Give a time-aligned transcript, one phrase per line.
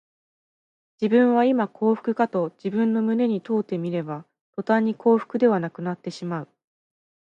[0.99, 6.47] 自分はいま幸福かと自分の胸に問うてみれば、とたんに幸福ではなくなってしまう